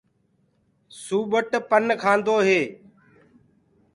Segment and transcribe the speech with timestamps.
[1.03, 2.61] سوپٽ پن کآندو هي۔